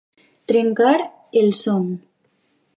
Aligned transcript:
Trencar 0.51 0.95
el 1.31 1.53
son. 1.61 1.85